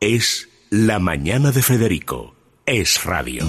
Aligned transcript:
Es 0.00 0.48
La 0.70 1.00
Mañana 1.00 1.50
de 1.50 1.60
Federico. 1.60 2.32
Es 2.66 3.04
radio. 3.04 3.44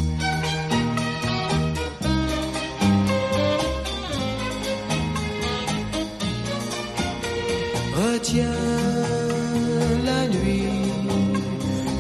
Retiens 7.94 8.50
la 10.04 10.28
nuit 10.28 10.64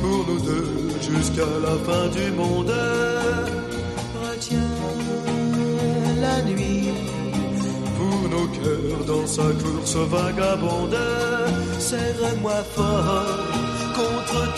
pour 0.01 0.25
nous 0.25 0.39
deux 0.39 0.99
jusqu'à 0.99 1.45
la 1.61 1.77
fin 1.85 2.07
du 2.09 2.31
monde. 2.31 2.73
Retiens 4.19 4.57
la 6.19 6.41
nuit 6.41 6.89
pour 7.99 8.29
nos 8.29 8.47
cœurs 8.47 9.05
dans 9.05 9.27
sa 9.27 9.43
course 9.61 9.95
vagabonde. 9.95 10.97
Serre-moi 11.77 12.63
fort 12.75 13.58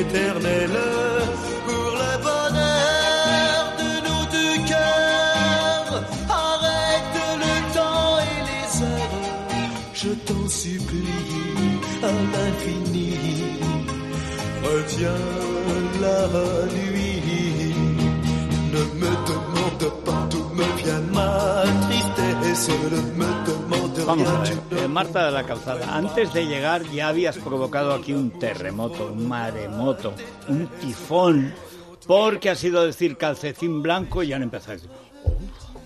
éternelle. 0.00 0.80
Pour 1.66 1.90
le 2.02 2.12
bonheur 2.28 3.60
de 3.80 3.90
nos 4.06 4.24
deux 4.34 4.56
cœurs, 4.72 5.94
arrête 6.46 7.18
le 7.44 7.54
temps 7.76 8.14
et 8.30 8.40
les 8.50 8.68
heures. 8.88 9.50
Je 10.02 10.10
t'en 10.26 10.48
supplie 10.48 11.78
à 12.02 12.12
l'infini. 12.32 13.12
Retiens 14.64 15.26
la 16.04 16.20
nuit. 16.76 17.74
Ne 18.74 18.82
me 19.02 19.12
demande 19.30 19.86
pas 20.06 20.22
d'où 20.30 20.44
me 20.54 20.68
vient 20.82 21.04
ma 21.12 21.64
tristesse. 21.84 22.70
Vamos 24.06 24.28
a 24.28 24.40
ver, 24.40 24.58
eh, 24.84 24.88
Marta 24.88 25.26
de 25.26 25.30
la 25.32 25.44
Calzada, 25.44 25.94
antes 25.96 26.32
de 26.32 26.46
llegar 26.46 26.82
ya 26.90 27.08
habías 27.08 27.36
provocado 27.38 27.92
aquí 27.94 28.12
un 28.12 28.30
terremoto, 28.38 29.06
un 29.12 29.28
maremoto, 29.28 30.12
un 30.48 30.66
tifón, 30.80 31.52
porque 32.06 32.50
has 32.50 32.62
ido 32.64 32.80
a 32.80 32.86
decir 32.86 33.16
calcetín 33.16 33.82
blanco 33.82 34.22
y 34.22 34.32
han 34.32 34.42
empezado 34.42 34.72
a 34.72 34.74
decir, 34.76 34.90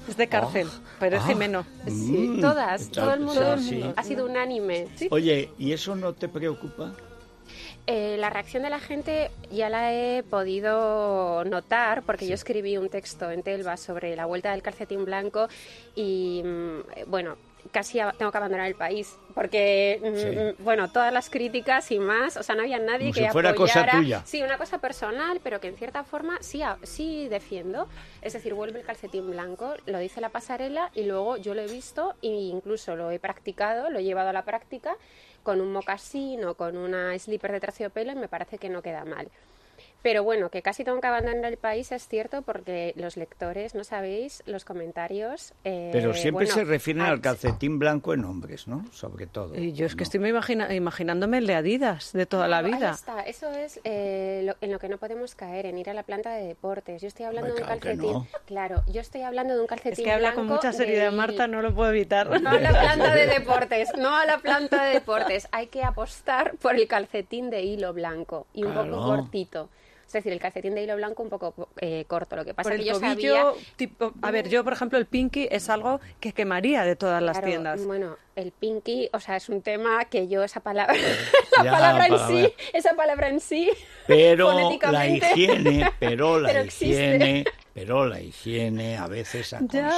Es 0.09 0.17
de 0.19 0.29
cárcel, 0.29 0.69
pero 1.01 1.17
es 1.17 1.23
Ah. 1.23 1.27
Jimeno. 1.29 1.65
Sí, 1.87 1.93
Mm, 2.37 2.41
todas, 2.41 2.83
está- 2.83 3.01
todo 3.03 3.15
el 3.15 3.21
mundo 3.21 3.57
sí, 3.59 3.69
sí. 3.83 3.85
ha 3.97 4.03
sido 4.03 4.27
unánime. 4.27 4.87
oye, 5.11 5.51
¿y 5.59 5.73
eso 5.73 5.97
no 5.97 6.13
te 6.13 6.29
preocupa? 6.29 6.93
Eh, 7.87 8.17
la 8.19 8.31
reacción 8.31 8.63
de 8.63 8.71
la 8.71 8.81
gente 8.81 9.31
ya 9.51 9.69
la 9.69 9.93
he 9.95 10.23
podido 10.23 11.45
notar 11.45 12.03
porque 12.03 12.27
yo 12.27 12.35
escribí 12.35 12.77
un 12.79 12.89
texto 12.89 13.31
en 13.31 13.43
Telva 13.43 13.77
sobre 13.77 14.15
la 14.17 14.25
vuelta 14.27 14.53
del 14.53 14.63
calcetín 14.63 15.05
blanco 15.05 15.49
y 15.95 16.43
mm, 16.45 17.11
bueno, 17.11 17.37
casi 17.73 17.99
tengo 18.19 18.31
que 18.31 18.39
abandonar 18.39 18.67
el 18.67 18.75
país 18.75 19.17
porque 19.35 20.01
mm, 20.03 20.17
Sí. 20.17 20.27
mm, 20.61 20.65
bueno, 20.65 20.91
todas 20.91 21.13
las 21.13 21.31
críticas 21.31 21.91
y 21.91 21.99
más, 21.99 22.37
o 22.37 22.43
sea, 22.43 22.55
no 22.55 22.63
había 22.63 22.79
nadie 22.79 23.07
Como 23.11 23.15
que 23.15 23.27
si 23.27 23.29
fuera 23.33 23.55
cosa 23.55 23.81
apoyara, 23.81 23.99
tuya. 24.01 24.23
sí, 24.25 24.43
una 24.43 24.59
cosa 24.59 24.79
personal, 24.79 25.41
pero 25.43 25.61
que 25.61 25.69
en 25.69 25.77
cierta 25.77 26.05
forma 26.05 26.39
sí 26.41 26.63
sí 26.83 27.29
defiendo, 27.29 27.89
es 28.23 28.33
decir, 28.33 28.55
vuelve 28.55 28.81
el 28.81 28.87
calcetín 28.87 29.31
blanco, 29.31 29.75
lo 29.87 29.99
dice 29.99 30.21
la 30.21 30.29
pasarela 30.29 30.91
y 30.95 31.05
luego 31.05 31.37
yo 31.37 31.55
lo 31.55 31.63
he 31.63 31.67
visto 31.67 32.15
e 32.23 32.29
incluso 32.29 32.97
lo 32.97 33.11
he 33.11 33.19
practicado, 33.19 33.91
lo 33.91 33.99
he 33.99 34.05
llevado 34.05 34.29
a 34.29 34.33
la 34.33 34.45
práctica 34.45 34.97
con 35.43 35.61
un 35.61 35.73
mocasín 35.73 36.45
o 36.45 36.55
con 36.55 36.77
una 36.77 37.19
slipper 37.19 37.53
de 37.53 37.61
terciopelo 37.61 38.13
y 38.13 38.17
me 38.17 38.29
parece 38.29 38.59
que 38.59 38.69
no 38.69 38.83
queda 38.83 39.05
mal. 39.05 39.29
Pero 40.05 40.23
bueno, 40.23 40.51
que 40.51 40.61
casi 40.61 40.85
tengo 40.85 41.01
que 41.01 41.07
abandonar 41.07 41.51
el 41.51 41.57
país 41.57 41.91
es 41.91 42.07
cierto 42.07 42.43
porque 42.43 42.93
los 42.95 43.17
lectores, 43.17 43.75
no 43.75 43.85
sabéis, 43.85 44.43
los 44.45 44.67
comentarios... 44.67 45.55
eh, 45.65 45.89
Pero 45.95 46.13
siempre 46.13 46.45
bueno, 46.45 46.53
se 46.55 46.65
refieren 46.65 47.01
ah, 47.05 47.09
al 47.09 47.23
calcetín 47.23 47.79
blanco 47.79 48.13
en 48.13 48.27
hombres, 48.27 48.69
¿no? 48.69 48.85
Sobre 48.93 49.27
todo. 49.27 49.57
Y 49.59 49.73
yo 49.73 49.87
es 49.87 49.95
que 49.95 50.01
¿no? 50.01 50.03
estoy 50.03 50.21
me 50.21 50.29
imagina- 50.29 50.75
imaginándome 50.75 51.39
el 51.39 51.47
de 51.47 51.55
Adidas 51.55 52.13
de 52.13 52.27
toda 52.27 52.49
la 52.49 52.59
Ahí 52.59 52.67
vida. 52.75 52.91
está, 52.91 53.23
eso 53.23 53.51
es 53.51 53.81
eh, 53.85 54.43
lo- 54.45 54.57
en 54.61 54.73
lo 54.73 54.79
que 54.79 54.91
no 54.91 54.99
podemos 54.99 55.35
caer, 55.35 55.65
en 55.65 55.79
ir 55.79 55.89
a 55.89 55.95
la 55.95 56.03
planta 56.03 56.35
de 56.35 56.49
deportes. 56.49 57.01
Yo 57.01 57.09
estoy 57.09 57.25
hablando 57.25 57.55
de 57.55 57.63
un 57.63 57.67
calcetín. 57.67 58.13
no. 58.13 58.27
Claro, 58.45 58.83
yo 58.93 59.01
estoy 59.01 59.23
hablando 59.23 59.55
de 59.55 59.61
un 59.61 59.65
Es 59.65 59.71
calcetín 59.71 60.05
que 60.05 60.13
habla 60.13 60.35
con 60.35 60.47
mucha 60.47 60.71
seriedad, 60.75 61.13
de- 61.13 61.17
Marta, 61.17 61.47
no 61.47 61.63
lo 61.63 61.75
puedo 61.75 61.89
evitar. 61.89 62.43
No 62.43 62.51
a 62.51 62.61
la 62.61 62.69
planta 62.79 63.15
de 63.15 63.27
deportes, 63.27 63.89
no 63.97 64.15
a 64.15 64.27
la 64.27 64.37
planta 64.37 64.85
de 64.85 64.93
deportes. 64.93 65.49
Hay 65.51 65.69
que 65.69 65.83
apostar 65.83 66.57
por 66.61 66.75
el 66.75 66.87
calcetín 66.89 67.49
de 67.49 67.63
hilo 67.63 67.95
blanco 67.95 68.47
y 68.53 68.65
un 68.65 68.73
Claro. 68.75 68.91
poco 68.97 69.07
cortito. 69.07 69.71
Es 70.07 70.13
decir, 70.13 70.33
el 70.33 70.39
calcetín 70.41 70.75
de 70.75 70.83
hilo 70.85 70.97
blanco 70.97 71.23
un 71.23 71.29
poco 71.31 71.69
eh, 71.81 72.05
corto. 72.07 72.37
Lo 72.37 72.45
que 72.45 72.55
pasa 72.55 72.71
Por 72.71 72.75
es 72.75 72.81
el 72.81 72.85
que 72.87 72.91
yo 72.93 73.01
tobillo, 73.01 73.35
sabía... 73.53 73.67
tipo, 73.77 74.13
a 74.23 74.31
ver, 74.31 74.49
yo 74.49 74.63
por 74.65 74.73
ejemplo 74.73 74.99
el 74.99 75.07
pinky 75.07 75.49
es 75.51 75.69
algo 75.71 76.01
que 76.21 76.33
quemaría 76.33 76.85
de 76.85 76.97
todas 76.97 77.23
las 77.23 77.39
Claro, 77.39 77.47
tiendas. 77.49 77.85
Bueno, 77.85 78.17
el 78.37 78.53
pinky, 78.53 79.09
o 79.13 79.21
sea, 79.21 79.37
es 79.37 79.49
un 79.49 79.63
tema 79.63 80.05
que 80.07 80.29
yo 80.29 80.43
esa 80.45 80.61
palabra, 80.61 80.95
la 81.59 81.65
Ya, 81.65 81.71
palabra 81.73 82.07
en 82.07 82.19
sí, 82.29 82.35
ver. 82.43 82.55
esa 82.73 82.95
palabra 82.95 83.29
en 83.29 83.41
sí, 83.41 83.71
Pero 84.07 84.53
la 84.93 85.07
higiene, 85.09 85.91
pero 85.99 86.39
la 86.41 86.49
pero 86.53 86.65
higiene, 86.65 87.45
pero 87.73 88.07
la 88.07 88.21
higiene 88.21 88.97
a 88.99 89.07
veces 89.09 89.55
Ya. 89.69 89.93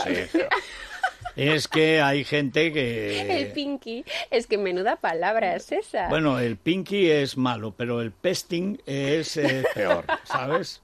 Es 1.35 1.69
que 1.69 2.01
hay 2.01 2.25
gente 2.25 2.73
que... 2.73 3.21
el 3.43 3.53
pinky, 3.53 4.05
es 4.31 4.47
que 4.47 4.57
menuda 4.59 4.97
palabra 4.97 5.57
es 5.57 5.73
esa. 5.73 6.09
Bueno, 6.09 6.39
el 6.39 6.57
pinky 6.57 7.11
es 7.11 7.37
malo, 7.37 7.75
pero 7.77 8.01
el 8.01 8.13
pesting 8.13 8.79
es 8.87 9.37
eh, 9.37 9.65
peor, 9.75 10.05
¿sabes? 10.25 10.81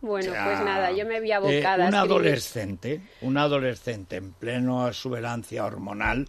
Bueno, 0.00 0.32
Ya. 0.32 0.44
pues 0.44 0.60
nada, 0.60 0.90
yo 0.92 1.06
me 1.06 1.20
vi 1.20 1.30
Eh, 1.30 1.34
abocada 1.34 1.84
a 1.86 1.88
un 1.88 1.94
adolescente, 1.94 3.00
un 3.20 3.36
adolescente 3.38 4.16
en 4.16 4.32
pleno 4.32 4.88
exuberancia 4.88 5.64
hormonal, 5.64 6.28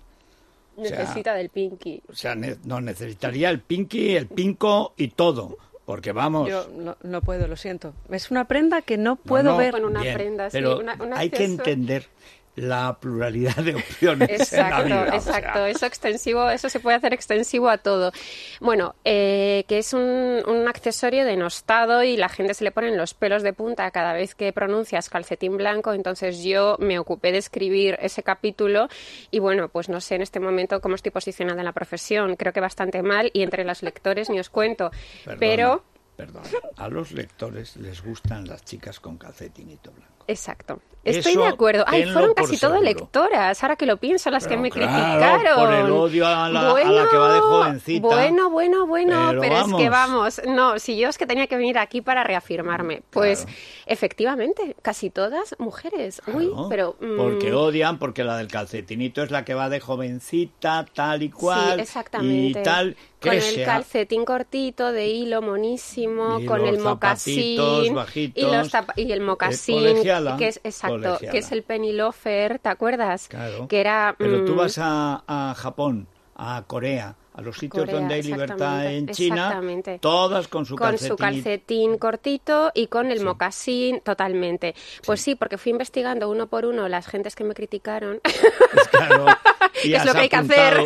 sea, 0.84 1.00
Necesita 1.00 1.34
del 1.34 1.50
pinky. 1.50 2.02
o 2.08 2.14
sea, 2.16 2.36
ne- 2.36 2.58
no 2.66 2.82
necesitaría 2.82 3.50
el 3.50 3.60
pinky, 3.60 4.16
el 4.16 4.28
pinco 4.28 4.94
y 4.98 5.08
todo, 5.10 5.58
porque 5.86 6.12
vamos. 6.12 6.48
Yo 6.50 6.68
no, 6.76 6.96
no 7.04 7.22
puedo, 7.22 7.48
lo 7.48 7.56
siento. 7.56 7.94
Es 8.12 8.30
una 8.32 8.46
prenda 8.48 8.82
que 8.82 8.98
no 8.98 9.16
puedo 9.16 9.52
no, 9.52 9.58
ver. 9.58 9.72
Con 9.72 9.86
una 9.86 10.02
bien, 10.02 10.14
prenda, 10.16 10.50
sí, 10.50 10.58
pero 10.58 10.80
una- 10.80 10.94
un 10.96 11.14
hay 11.14 11.30
que 11.32 11.44
entender 11.46 12.08
la 12.56 12.98
pluralidad 13.00 13.56
de 13.56 13.76
opciones 13.76 14.30
en 14.54 14.70
la 14.70 14.82
Exacto, 14.82 14.86
vida, 14.86 15.02
o 15.02 15.22
sea, 15.22 15.38
exacto. 15.38 15.66
Eso 15.66 15.86
extensivo, 15.86 16.50
eso 16.50 16.70
se 16.70 16.80
puede 16.80 16.98
hacer 16.98 17.14
extensivo 17.14 17.70
a 17.70 17.78
todo. 17.80 18.12
Bueno, 18.60 18.96
eh, 19.04 19.66
que 19.68 19.80
es 19.80 19.94
un, 19.94 20.44
un 20.48 20.68
accesorio 20.68 21.26
denostado 21.26 22.04
y 22.04 22.16
la 22.18 22.30
gente 22.30 22.54
se 22.54 22.64
le 22.64 22.72
ponen 22.72 22.98
los 22.98 23.14
pelos 23.14 23.42
de 23.44 23.54
punta 23.54 23.90
cada 23.92 24.14
vez 24.14 24.36
que 24.36 24.54
pronuncias 24.54 25.10
calcetín 25.10 25.58
blanco. 25.58 25.94
Entonces 25.94 26.44
yo 26.44 26.78
me 26.80 27.00
ocupé 27.00 27.32
de 27.32 27.40
escribir 27.40 27.98
ese 28.02 28.22
capítulo 28.24 28.88
y 29.32 29.40
bueno, 29.40 29.70
pues 29.70 29.90
no 29.90 30.00
sé 30.00 30.16
en 30.16 30.22
este 30.22 30.40
momento 30.40 30.80
cómo 30.82 30.96
estoy 30.96 31.12
posicionada 31.12 31.60
en 31.62 31.66
la 31.66 31.74
profesión. 31.74 32.36
Creo 32.36 32.54
que 32.54 32.60
bastante 32.62 33.02
mal 33.02 33.32
y 33.34 33.42
entre 33.42 33.64
los 33.66 33.82
lectores 33.84 34.30
ni 34.30 34.40
os 34.40 34.50
cuento. 34.50 34.92
Perdona, 35.26 35.40
Pero 35.40 35.84
perdona, 36.16 36.48
a 36.78 36.88
los 36.90 37.12
lectores 37.12 37.76
les 37.78 38.04
gustan 38.04 38.48
las 38.48 38.64
chicas 38.64 39.00
con 39.00 39.18
calcetinito 39.18 39.92
blanco. 39.92 40.23
Exacto. 40.28 40.80
Estoy 41.06 41.34
Eso 41.34 41.42
de 41.42 41.48
acuerdo. 41.50 41.84
Ay, 41.86 42.06
fueron 42.06 42.34
casi 42.34 42.58
todo 42.58 42.72
seguro. 42.76 42.82
lectoras, 42.82 43.62
ahora 43.62 43.76
que 43.76 43.86
lo 43.86 43.98
pienso, 43.98 44.32
las 44.32 44.48
que 44.48 44.56
me 44.56 44.72
claro, 44.72 44.88
criticaron. 44.90 45.66
por 45.66 45.74
el 45.74 45.92
odio 45.92 46.26
a 46.26 46.48
la- 46.48 46.72
a 46.72 46.92
la 46.92 47.10
que 47.10 47.18
va 47.18 47.34
de 47.34 47.40
jovencita. 47.42 48.08
Bueno, 48.08 48.50
bueno, 48.50 48.88
bueno, 48.88 49.28
Pero 49.32 49.42
pero, 49.42 49.56
es 49.58 49.74
que 49.74 49.90
vamos. 49.90 50.42
no, 50.48 50.80
si 50.80 50.98
yo 50.98 51.10
es 51.10 51.18
que 51.18 51.26
tenía 51.26 51.48
que 51.48 51.58
venir 51.58 51.78
aquí 51.78 52.00
para 52.00 52.24
reafirmarme. 52.24 53.02
Pues 53.10 53.42
Claro. 53.44 53.58
efectivamente, 53.88 54.78
casi 54.82 55.10
todas 55.10 55.56
mujeres. 55.60 56.22
Uy, 56.34 56.50
pero... 56.70 56.96
mm, 57.02 57.18
Porque 57.18 57.54
odian, 57.54 58.00
porque 58.00 58.24
la 58.24 58.38
del 58.38 58.48
calcetinito 58.48 59.24
es 59.24 59.30
la 59.30 59.44
que 59.44 59.56
va 59.56 59.68
de 59.68 59.82
jovencita, 59.82 60.86
tal 60.94 61.22
y 61.24 61.30
cual. 61.32 61.76
Sí, 61.76 61.82
exactamente. 61.82 62.60
Y 62.62 62.64
tal, 62.64 62.96
con 63.22 63.34
el 63.34 63.42
sea- 63.42 63.66
calcetín 63.66 64.26
cortito 64.26 64.92
de 64.92 65.08
hilo 65.08 65.42
monísimo, 65.42 66.40
Y 66.40 66.46
con 66.46 66.66
el 66.66 66.80
mocasín 66.80 67.58
bajitos, 67.96 68.36
y, 68.36 68.42
los 68.42 68.72
y 68.98 69.12
el 69.12 69.22
mocasín, 69.22 70.04
colegiala, 70.18 70.38
que 70.38 70.48
es 70.48 70.60
exacto, 70.64 70.98
colegiala. 70.98 71.32
que 71.32 71.38
es 71.38 71.52
el 71.52 71.64
penny 71.64 71.94
loafer, 71.94 72.60
¿te 72.60 72.70
acuerdas? 72.70 73.28
Claro. 73.28 73.68
Que 73.68 73.80
era 73.80 74.16
Pero 74.18 74.46
tú 74.46 74.54
mm, 74.54 74.58
vas 74.58 74.78
a, 74.78 75.24
a 75.28 75.54
Japón, 75.56 76.08
a 76.36 76.64
Corea, 76.68 77.16
a 77.34 77.42
los 77.42 77.58
sitios 77.58 77.86
Corea, 77.86 78.00
donde 78.00 78.14
hay 78.16 78.24
libertad 78.24 78.92
en 78.92 79.08
China, 79.08 79.60
todas 80.00 80.48
con 80.48 80.66
su 80.66 80.76
con 80.76 80.92
calcetín. 80.92 81.10
su 81.10 81.18
calcetín 81.18 81.98
cortito 81.98 82.72
y 82.76 82.88
con 82.88 83.12
el 83.12 83.24
mocasín 83.24 84.02
totalmente. 84.02 84.76
Pues 85.06 85.22
sí. 85.22 85.36
porque 85.36 85.58
fui 85.58 85.72
investigando 85.72 86.30
uno 86.30 86.48
por 86.48 86.66
uno 86.66 86.88
las 86.88 87.08
gentes 87.08 87.36
que 87.36 87.44
me 87.44 87.54
criticaron. 87.54 88.20
Pues 88.24 88.88
claro, 88.90 89.26
y 89.84 89.94
es 89.94 90.06
lo 90.06 90.14
que 90.14 90.20
hay 90.20 90.30
que 90.30 90.36
hacer. 90.36 90.78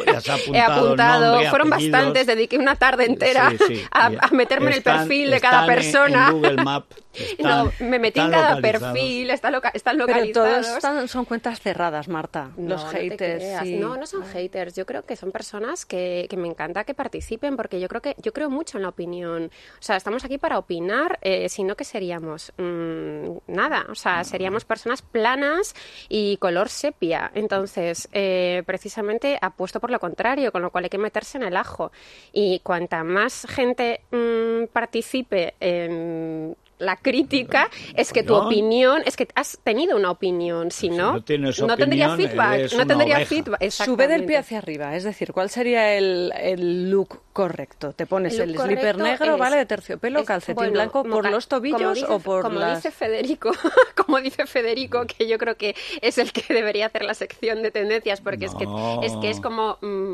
He 0.54 0.60
apuntado 0.60 1.32
nombre, 1.34 1.50
fueron 1.50 1.74
apellidos. 1.74 2.00
bastantes, 2.00 2.28
dediqué 2.28 2.58
una 2.58 2.76
tarde 2.76 3.06
entera 3.06 3.50
Sí, 3.50 3.58
sí, 3.68 3.84
a, 3.92 4.10
meterme 4.32 4.68
en 4.68 4.78
el 4.78 4.84
perfil 4.84 5.32
de 5.32 5.42
cada 5.42 5.66
persona. 5.66 6.30
En 6.30 6.34
Google 6.34 6.64
No, 7.40 7.72
me 7.80 8.00
metí 8.00 8.20
en 8.20 8.32
cada 8.32 8.60
perfil, 8.62 9.30
están, 9.30 9.54
loca- 9.54 9.72
están 9.74 9.96
Pero 9.98 10.08
localizados. 10.08 10.62
todos 10.66 10.76
están- 10.76 11.08
son 11.08 11.26
cuentas 11.26 11.60
cerradas, 11.60 12.08
Marta. 12.08 12.52
No, 12.58 12.70
los 12.76 12.86
haters. 12.86 13.44
sí. 13.62 13.76
No, 13.78 13.98
no 13.98 14.06
son 14.06 14.26
haters. 14.26 14.76
Yo 14.76 14.86
creo 14.86 15.06
que 15.06 15.16
son 15.16 15.32
personas 15.32 15.86
que, 15.86 16.28
que 16.30 16.38
me 16.38 16.48
encanta 16.48 16.84
que 16.84 16.94
participen 16.94 17.56
porque 17.56 17.80
yo 17.80 17.88
creo 17.88 18.02
que 18.02 18.16
yo 18.22 18.34
creo 18.34 18.50
mucho 18.50 18.78
en 18.78 18.84
la 18.84 18.90
opinión. 18.90 19.46
O 19.46 19.82
sea, 19.82 19.96
estamos 19.96 20.24
aquí 20.26 20.38
para 20.38 20.58
opinar, 20.58 21.20
eh, 21.22 21.50
si 21.50 21.64
no 21.64 21.76
que 21.76 21.84
seríamos 21.84 22.52
Mm, 22.58 23.38
nada. 23.48 23.86
O 23.90 23.96
sea, 23.96 24.24
seríamos 24.24 24.66
personas 24.66 25.02
planas 25.02 25.76
y 26.10 26.38
color 26.38 26.70
sepia. 26.70 27.32
Entonces, 27.34 28.08
eh, 28.12 28.64
precisamente 28.66 29.38
apuesto 29.42 29.80
por 29.80 29.92
lo 29.92 30.00
contrario, 30.00 30.52
con 30.52 30.62
lo 30.62 30.72
cual 30.72 30.86
hay 30.86 30.90
que 30.90 30.98
meterse 30.98 31.38
en 31.38 31.44
el 31.44 31.56
ajo. 31.58 31.92
Y 32.34 32.60
cuanta 32.60 33.04
más 33.04 33.46
gente 33.50 34.02
mm, 34.12 34.66
participe 34.74 35.56
en 35.60 36.56
la 36.80 36.96
crítica, 36.98 37.70
es 37.96 38.14
que 38.14 38.22
tu 38.24 38.36
Opinión. 38.36 38.48
opinión, 38.92 39.02
es 39.06 39.16
que 39.18 39.28
has 39.36 39.58
tenido 39.64 39.96
una 39.98 40.12
opinión, 40.12 40.70
si 40.72 40.90
no, 40.90 41.14
no 41.14 41.22
tienes 41.24 41.56
tendría 41.58 42.14
opinión, 42.14 42.18
feedback, 42.30 42.74
no 42.74 42.86
tendría 42.88 43.16
oveja. 43.18 43.30
feedback. 43.30 43.70
Sube 43.72 44.08
del 44.08 44.26
pie 44.26 44.38
hacia 44.38 44.60
arriba, 44.60 44.96
es 44.96 45.04
decir, 45.04 45.34
¿cuál 45.34 45.50
sería 45.50 45.96
el, 45.96 46.32
el 46.40 46.92
look 46.92 47.20
correcto? 47.34 47.94
¿Te 47.94 48.06
pones 48.06 48.38
El 48.38 48.56
slipper 48.58 48.98
negro, 48.98 49.34
es- 49.34 49.40
vale, 49.40 49.58
de 49.58 49.66
terciopelo, 49.66 50.20
es- 50.20 50.26
calcetín 50.26 50.56
bueno, 50.56 50.72
blanco 50.74 51.04
por 51.04 51.12
moca- 51.12 51.32
los 51.32 51.48
tobillos 51.48 51.96
dice- 51.96 52.08
o 52.12 52.20
por 52.20 52.44
como 52.44 52.60
las... 52.60 52.78
dice 52.84 52.92
Federico, 52.92 53.52
como 53.96 54.20
dice 54.22 54.46
Federico, 54.46 55.06
que 55.08 55.28
yo 55.28 55.38
creo 55.40 55.56
que 55.58 55.76
es 56.02 56.18
el 56.20 56.32
que 56.32 56.54
debería 56.54 56.86
hacer 56.88 57.04
la 57.06 57.14
sección 57.16 57.64
de 57.64 57.72
tendencias, 57.72 58.22
porque 58.22 58.46
es 58.46 58.54
que 58.56 58.66
No. 58.66 59.02
es 59.02 59.14
que 59.18 59.30
es 59.32 59.40
como 59.42 59.78
mm, 59.82 60.14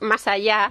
más 0.00 0.26
allá, 0.26 0.70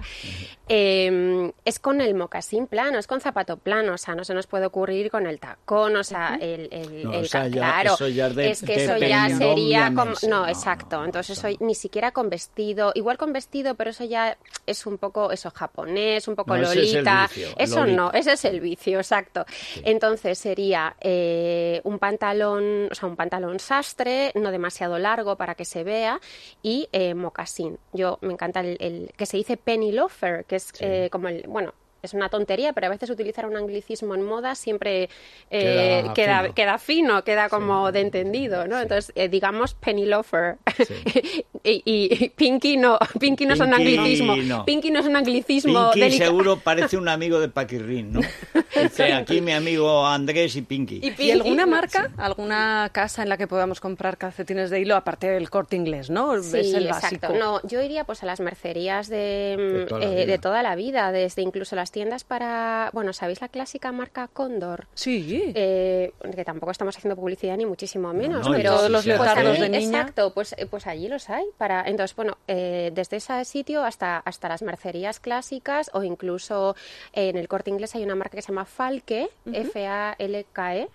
eh, 0.68 1.52
es 1.64 1.78
con 1.80 2.00
el 2.00 2.14
mocasín 2.14 2.66
plano, 2.66 2.98
es 2.98 3.06
con 3.06 3.20
zapato 3.20 3.56
plano, 3.56 3.94
o 3.94 3.98
sea, 3.98 4.14
no 4.14 4.24
se 4.24 4.34
nos 4.34 4.46
puede 4.46 4.66
ocurrir 4.66 5.10
con 5.10 5.26
el 5.26 5.40
tacón, 5.40 5.96
o 5.96 6.04
sea, 6.04 6.38
el, 6.40 6.68
el, 6.70 7.04
No, 7.04 7.14
el 7.14 7.24
o 7.24 7.28
sea, 7.28 7.40
ca- 7.42 7.48
ya- 7.48 7.52
claro, 7.54 7.94
eso 7.94 8.08
ya 8.08 8.26
es 8.28 8.36
de- 8.36 8.50
es 8.50 8.60
que 8.62 8.74
de 8.76 8.84
eso 8.84 8.96
ya 8.98 9.28
sería 9.36 9.92
como, 9.94 10.12
no, 10.28 10.28
No, 10.42 10.48
exacto, 10.48 10.98
no, 10.98 11.04
entonces 11.06 11.38
eso 11.38 11.48
ni 11.60 11.74
siquiera 11.74 12.12
con 12.12 12.30
vestido, 12.30 12.92
igual 12.94 13.18
con 13.18 13.32
vestido, 13.32 13.74
pero 13.74 13.90
eso 13.90 14.04
ya 14.04 14.36
es 14.66 14.86
un 14.86 14.98
poco 14.98 15.32
eso 15.32 15.50
japonés, 15.50 16.28
un 16.28 16.36
poco 16.36 16.56
No, 16.56 16.62
ese 16.70 16.82
es 16.82 16.88
el 16.94 17.04
lolita, 17.04 17.28
vicio, 17.34 17.48
eso 17.58 17.80
lolita. 17.80 17.96
no, 17.96 18.12
ese 18.12 18.32
es 18.32 18.44
el 18.44 18.60
vicio, 18.60 18.98
exacto. 18.98 19.44
Entonces 19.84 20.38
sería 20.38 20.94
eh, 21.00 21.80
un 21.84 21.98
pantalón, 21.98 22.88
o 22.90 22.94
sea, 22.94 23.08
un 23.08 23.16
pantalón 23.16 23.58
sastre, 23.58 24.30
no 24.36 24.50
demasiado 24.50 24.98
largo 24.98 25.36
para 25.36 25.54
que 25.54 25.64
se 25.64 25.82
vea, 25.84 26.20
y 26.62 26.88
eh, 26.92 27.14
mocasín. 27.14 27.78
Yo 27.92 28.18
me 28.20 28.32
encanta 28.32 28.60
el, 28.60 28.76
el- 28.80 29.10
que 29.20 29.26
se 29.26 29.36
dice 29.36 29.58
penny 29.58 29.92
loafer, 29.92 30.46
que 30.46 30.56
es 30.56 30.72
eh, 30.80 31.10
como 31.12 31.28
el, 31.28 31.44
bueno. 31.46 31.74
Es 32.02 32.14
una 32.14 32.28
tontería, 32.28 32.72
pero 32.72 32.86
a 32.86 32.90
veces 32.90 33.10
utilizar 33.10 33.46
un 33.46 33.56
anglicismo 33.56 34.14
en 34.14 34.22
moda 34.24 34.54
siempre 34.54 35.08
eh, 35.50 36.02
Queda 36.02 36.14
queda, 36.14 36.40
fino. 36.42 36.54
queda 36.54 36.78
fino, 36.78 37.24
queda 37.24 37.48
como 37.48 37.92
de 37.92 38.00
entendido, 38.00 38.66
¿no? 38.66 38.80
Entonces, 38.80 39.12
eh, 39.14 39.28
digamos 39.28 39.74
penny 39.74 40.06
loafer. 40.06 40.56
y, 41.64 41.82
y- 41.84 42.24
y 42.24 42.28
pinky 42.30 42.76
no, 42.76 42.98
pinky 43.18 43.46
no 43.46 43.54
es 43.54 43.60
un 43.60 43.70
Pinky 43.70 43.96
anglicismo. 43.96 44.36
no. 44.36 44.64
Pinky 44.64 44.90
no 44.90 45.00
es 45.00 45.06
un 45.06 45.16
anglicismo. 45.16 45.90
Pinky 45.92 46.00
delica- 46.00 46.24
seguro 46.26 46.58
parece 46.58 46.96
un 46.96 47.08
amigo 47.08 47.40
de 47.40 47.48
Paquirrín, 47.48 48.12
¿no? 48.12 48.20
Dice 48.82 49.12
aquí 49.12 49.40
mi 49.40 49.52
amigo 49.52 50.06
Andrés 50.06 50.56
y 50.56 50.62
Pinky. 50.62 50.96
Y 51.02 51.08
¿Y 51.08 51.10
Pinky, 51.10 51.30
alguna 51.32 51.66
marca, 51.66 52.10
alguna 52.16 52.88
casa 52.92 53.22
en 53.22 53.28
la 53.28 53.36
que 53.36 53.46
podamos 53.46 53.80
comprar 53.80 54.16
calcetines 54.16 54.70
de 54.70 54.80
hilo, 54.80 54.96
aparte 54.96 55.28
del 55.28 55.50
corte 55.50 55.76
inglés, 55.76 56.08
¿no? 56.10 56.40
Sí, 56.42 56.58
es 56.58 56.74
el 56.74 56.86
exacto. 56.86 57.28
básico. 57.28 57.32
No, 57.38 57.60
yo 57.66 57.82
iría 57.82 58.04
pues 58.04 58.22
a 58.22 58.26
las 58.26 58.40
mercerías 58.40 59.08
de, 59.08 59.56
De 59.58 59.84
mm, 59.84 59.88
toda 59.88 60.00
la 60.00 60.06
eh, 60.06 60.14
vida. 60.14 60.26
de 60.26 60.38
toda 60.38 60.62
la 60.62 60.74
vida, 60.76 61.12
desde 61.12 61.42
incluso 61.42 61.76
las 61.76 61.89
tiendas 61.90 62.24
para, 62.24 62.90
bueno, 62.92 63.12
¿sabéis 63.12 63.40
la 63.40 63.48
clásica 63.48 63.92
marca 63.92 64.28
Cóndor? 64.28 64.86
Sí. 64.94 65.52
Eh, 65.54 66.12
que 66.34 66.44
tampoco 66.44 66.70
estamos 66.72 66.96
haciendo 66.96 67.16
publicidad 67.16 67.56
ni 67.56 67.66
muchísimo 67.66 68.12
menos, 68.12 68.46
no, 68.48 68.54
pero 68.56 68.76
todos 68.76 68.90
los 68.90 69.04
pues 69.04 69.18
leotardos 69.18 69.52
allí- 69.54 69.60
de 69.62 69.68
niña. 69.68 69.98
exacto, 70.00 70.32
pues, 70.34 70.54
pues 70.70 70.86
allí 70.86 71.08
los 71.08 71.28
hay. 71.30 71.44
Para, 71.58 71.82
entonces, 71.86 72.14
bueno, 72.16 72.38
eh, 72.48 72.90
desde 72.94 73.16
ese 73.18 73.44
sitio 73.44 73.82
hasta, 73.84 74.18
hasta 74.18 74.48
las 74.48 74.62
mercerías 74.62 75.20
clásicas 75.20 75.90
o 75.94 76.02
incluso 76.02 76.76
eh, 77.12 77.28
en 77.30 77.36
el 77.36 77.48
corte 77.48 77.70
inglés 77.70 77.94
hay 77.94 78.02
una 78.04 78.14
marca 78.14 78.36
que 78.36 78.42
se 78.42 78.48
llama 78.48 78.64
Falke, 78.64 79.28
F-A-L-K-E, 79.52 80.80
E, 80.82 80.88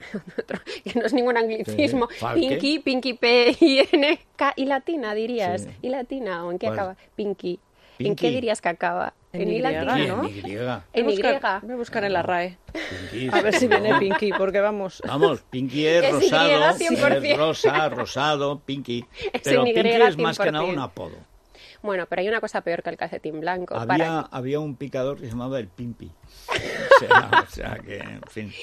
que 0.93 0.99
no 0.99 1.05
es 1.05 1.13
ningún 1.13 1.37
anglicismo, 1.37 2.07
Sí. 2.17 2.25
Pinky, 2.35 2.79
Pinky 2.79 3.13
P-I-N-K, 3.13 4.53
y 4.55 4.65
latina 4.65 5.13
dirías, 5.13 5.63
Sí. 5.63 5.69
y 5.81 5.89
latina, 5.89 6.45
¿o 6.45 6.51
en 6.51 6.59
qué 6.59 6.67
acaba? 6.67 6.95
Pinky. 7.15 7.59
¿En 7.99 8.15
qué 8.15 8.29
dirías 8.29 8.61
que 8.61 8.69
acaba? 8.69 9.13
En 9.41 9.51
I 9.51 9.55
Y, 9.55 9.59
latina, 9.61 9.97
¿no? 9.97 10.23
en 10.23 10.29
Y. 10.29 10.39
En 10.93 11.09
Y. 11.09 11.21
Voy 11.21 11.73
a 11.73 11.75
buscar 11.75 12.03
en 12.03 12.13
la 12.13 12.21
RAE. 12.21 12.57
Pinky, 13.11 13.29
A 13.31 13.41
ver 13.41 13.53
si 13.53 13.67
viene 13.67 13.97
Pinky, 13.99 14.31
porque 14.37 14.59
vamos. 14.59 15.01
Vamos, 15.07 15.41
Pinky 15.49 15.85
es 15.87 16.03
Es 16.03 16.09
Y, 16.09 16.13
rosado, 16.31 16.49
100%. 16.77 17.23
es 17.25 17.37
rosa, 17.37 17.89
rosado, 17.89 18.59
Pinky. 18.65 19.05
Es 19.33 19.41
Pero 19.43 19.65
Y, 19.65 19.73
Pinky 19.73 19.89
es 19.89 20.17
más 20.17 20.37
que 20.37 20.51
nada 20.51 20.65
100%. 20.65 20.73
un 20.73 20.79
apodo. 20.79 21.15
Bueno, 21.85 22.05
pero 22.09 22.21
hay 22.21 22.27
una 22.27 22.41
cosa 22.41 22.61
peor 22.61 22.83
que 22.83 22.89
el 22.89 22.97
calcetín 22.97 23.39
blanco. 23.39 23.75
Había, 23.75 23.85
para- 23.87 24.19
había 24.31 24.59
un 24.59 24.75
picador 24.75 25.17
que 25.17 25.25
se 25.25 25.31
llamaba 25.31 25.59
el 25.59 25.67
Pimpi. 25.67 26.11
O 26.95 26.99
sea, 26.99 27.29
o 27.45 27.51
sea 27.51 27.79
que, 27.79 27.97
en 27.97 28.21
fin. 28.29 28.53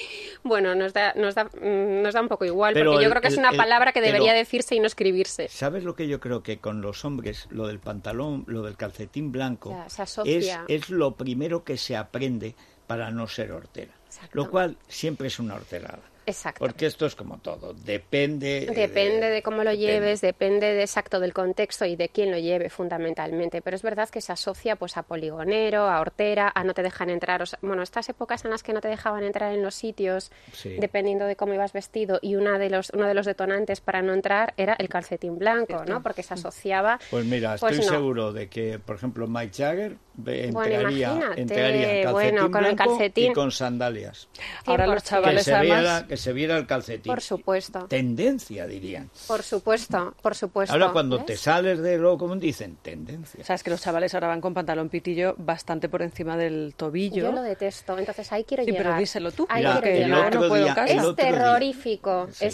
Bueno, 0.43 0.73
nos 0.73 0.91
da, 0.91 1.13
nos 1.15 1.35
da, 1.35 1.43
mm, 1.45 2.01
nos 2.01 2.15
da 2.15 2.21
un 2.21 2.27
poco 2.29 2.45
igual, 2.45 2.73
Pero 2.73 2.91
porque 2.91 3.03
yo 3.03 3.07
el- 3.07 3.11
creo 3.11 3.21
que 3.21 3.27
es 3.27 3.37
una 3.37 3.51
el- 3.51 3.57
palabra 3.57 3.91
que 3.91 3.99
pero- 4.01 4.11
debería 4.13 4.33
decirse 4.33 4.73
y 4.73 4.79
no 4.79 4.87
escribirse. 4.87 5.47
¿Sabes 5.49 5.83
lo 5.83 5.95
que 5.95 6.07
yo 6.07 6.19
creo 6.19 6.41
que 6.41 6.57
con 6.57 6.81
los 6.81 7.05
hombres, 7.05 7.47
lo 7.51 7.67
del 7.67 7.77
pantalón, 7.79 8.43
lo 8.47 8.63
del 8.63 8.75
calcetín 8.75 9.31
blanco, 9.31 9.69
O 9.85 9.89
sea, 9.89 10.07
se 10.07 10.37
es, 10.37 10.57
es 10.67 10.89
lo 10.89 11.11
primero 11.15 11.63
que 11.63 11.77
se 11.77 11.95
aprende 11.95 12.55
para 12.87 13.11
no 13.11 13.27
ser 13.27 13.51
hortera? 13.51 13.93
Exacto. 14.07 14.31
Lo 14.33 14.49
cual 14.49 14.77
siempre 14.87 15.27
es 15.27 15.37
una 15.37 15.53
horterada. 15.53 15.99
Exacto. 16.25 16.59
Porque 16.59 16.85
esto 16.85 17.05
es 17.05 17.15
como 17.15 17.37
todo, 17.39 17.73
depende... 17.73 18.67
Depende 18.73 19.29
de 19.29 19.41
cómo 19.41 19.57
lo 19.63 19.71
depende. 19.71 19.77
lleves, 19.93 20.21
depende 20.21 20.73
de 20.73 20.81
exacto 20.81 21.19
del 21.19 21.33
contexto 21.33 21.85
y 21.85 21.95
de 21.95 22.09
quién 22.09 22.31
lo 22.31 22.37
lleve 22.37 22.69
fundamentalmente. 22.69 23.61
Pero 23.61 23.75
es 23.75 23.81
verdad 23.81 24.09
que 24.09 24.21
se 24.21 24.31
asocia 24.31 24.75
pues 24.75 24.97
a 24.97 25.03
poligonero, 25.03 25.89
a 25.89 25.99
hortera, 25.99 26.51
a 26.53 26.63
no 26.63 26.73
te 26.73 26.83
dejan 26.83 27.09
entrar. 27.09 27.41
O 27.41 27.45
sea, 27.45 27.59
bueno, 27.61 27.83
estas 27.83 28.07
épocas 28.09 28.45
en 28.45 28.51
las 28.51 28.63
que 28.63 28.73
no 28.73 28.81
te 28.81 28.87
dejaban 28.87 29.23
entrar 29.23 29.53
en 29.53 29.61
los 29.61 29.75
sitios, 29.75 30.31
Sí. 30.53 30.77
dependiendo 30.79 31.25
de 31.25 31.35
cómo 31.35 31.53
ibas 31.53 31.73
vestido, 31.73 32.19
y 32.21 32.35
una 32.35 32.57
de 32.57 32.69
los, 32.69 32.89
uno 32.91 33.07
de 33.07 33.13
los 33.13 33.25
detonantes 33.25 33.81
para 33.81 34.01
no 34.01 34.13
entrar 34.13 34.53
era 34.57 34.73
el 34.79 34.89
calcetín 34.89 35.37
blanco, 35.37 35.83
¿no? 35.85 36.01
Porque 36.01 36.23
se 36.23 36.33
asociaba. 36.33 36.99
Pues 37.11 37.25
mira, 37.25 37.55
Pues 37.59 37.73
estoy 37.73 37.85
no. 37.87 37.91
seguro 37.93 38.33
de 38.33 38.47
que, 38.49 38.79
por 38.79 38.95
ejemplo, 38.95 39.27
Mike 39.27 39.53
Jagger 39.55 39.97
ve- 40.15 40.49
Bueno, 40.51 40.75
entraría, 40.75 41.07
imagínate, 41.11 41.41
entraría 41.41 41.73
en 41.97 42.03
calcetín 42.03 42.11
bueno, 42.11 42.51
con 42.51 42.65
el 42.65 42.75
calcetín. 42.75 43.31
y 43.31 43.33
con 43.33 43.51
sandalias. 43.51 44.27
Ahora 44.65 44.87
los 44.87 45.03
100%. 45.03 45.03
Que 45.03 45.09
chavales 45.09 45.43
se, 45.43 45.53
además... 45.53 45.79
viera, 45.79 46.07
que 46.07 46.17
se 46.17 46.33
viera 46.33 46.57
el 46.57 46.67
calcetín. 46.67 47.11
Por 47.11 47.21
supuesto, 47.21 47.85
Tendencia, 47.87 48.67
dirían. 48.67 49.09
por 49.27 49.43
supuesto, 49.43 50.15
por 50.21 50.35
supuesto. 50.35 50.73
Ahora 50.73 50.91
cuando 50.91 51.23
te 51.23 51.35
sales 51.37 51.79
de 51.81 51.97
lo, 51.97 52.17
como 52.17 52.35
dicen, 52.35 52.77
tendencia. 52.81 53.43
Sabes 53.43 53.63
que 53.63 53.69
los 53.69 53.81
chavales 53.81 54.13
ahora 54.13 54.27
van 54.27 54.41
con 54.41 54.53
pantalón 54.53 54.89
pitillo 54.89 55.35
bastante 55.37 55.89
por 55.89 56.01
encima 56.01 56.37
del 56.37 56.73
tobillo. 56.77 57.23
Yo 57.23 57.31
lo 57.31 57.41
detesto, 57.41 57.97
entonces 57.97 58.31
ahí 58.31 58.43
quiero 58.43 58.63
Sí, 58.63 58.71
pero 58.71 58.83
llegar. 58.85 58.99
díselo 58.99 59.31
tú. 59.31 59.45
Ahí 59.49 59.61
Mira, 59.63 59.79
quiero 59.81 59.83
que 59.83 59.93
el 60.03 60.09
yo 60.09 60.15
llegar. 60.15 60.27
otro 60.27 60.41
no 60.41 60.47
puedo 60.49 60.63
día- 60.63 60.75
casi. 60.75 60.93
el 60.93 60.99
Es 60.99 61.03
otro 61.05 61.23
día- 61.25 61.33
terrorífico 61.33 62.27
Sí. 62.31 62.45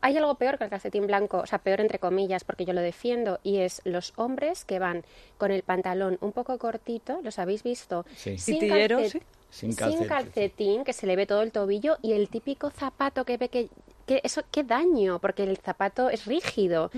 Hay 0.00 0.16
algo 0.16 0.36
peor 0.36 0.58
que 0.58 0.64
el 0.64 0.70
calcetín 0.70 1.06
blanco, 1.06 1.38
o 1.38 1.46
sea, 1.46 1.58
peor 1.58 1.80
entre 1.80 1.98
comillas, 1.98 2.44
porque 2.44 2.64
yo 2.64 2.72
lo 2.72 2.80
defiendo, 2.80 3.40
y 3.42 3.58
es 3.58 3.82
los 3.84 4.12
hombres 4.16 4.64
que 4.64 4.78
van 4.78 5.04
con 5.38 5.50
el 5.50 5.62
pantalón 5.62 6.18
un 6.20 6.32
poco 6.32 6.56
cortito, 6.58 7.20
¿los 7.22 7.38
habéis 7.40 7.62
visto? 7.64 8.06
Sí. 8.16 8.38
Sin, 8.38 8.60
calcet- 8.60 9.08
sí. 9.10 9.18
Sin 9.50 9.72
sin 9.72 9.74
calcetín. 9.76 10.08
calcetín, 10.08 10.84
que 10.84 10.92
se 10.92 11.06
le 11.06 11.16
ve 11.16 11.26
todo 11.26 11.42
el 11.42 11.50
tobillo, 11.52 11.96
y 12.02 12.12
el 12.12 12.28
típico 12.28 12.70
zapato 12.70 13.24
que 13.24 13.38
ve 13.38 13.48
que, 13.48 13.68
que 14.06 14.20
eso, 14.22 14.42
qué 14.52 14.62
daño, 14.62 15.18
porque 15.20 15.42
el 15.42 15.56
zapato 15.56 16.10
es 16.10 16.26
rígido. 16.26 16.90